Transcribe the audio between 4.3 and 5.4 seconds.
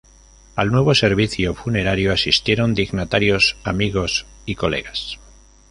y colegas.